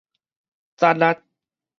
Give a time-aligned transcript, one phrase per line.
[0.77, 1.21] 節力